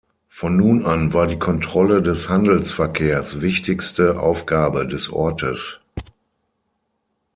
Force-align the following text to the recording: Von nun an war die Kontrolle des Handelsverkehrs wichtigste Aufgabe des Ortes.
Von 0.29 0.57
nun 0.57 0.83
an 0.87 1.13
war 1.13 1.27
die 1.27 1.37
Kontrolle 1.37 2.01
des 2.01 2.27
Handelsverkehrs 2.27 3.39
wichtigste 3.41 4.19
Aufgabe 4.19 4.87
des 4.87 5.09
Ortes. 5.11 5.77